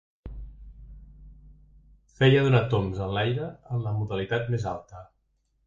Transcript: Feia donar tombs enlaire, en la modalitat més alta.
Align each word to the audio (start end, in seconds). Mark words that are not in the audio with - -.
Feia 2.21 2.41
donar 2.49 2.63
tombs 2.73 3.03
enlaire, 3.11 3.53
en 3.77 3.87
la 3.87 3.95
modalitat 4.01 4.53
més 4.57 4.69
alta. 4.77 5.07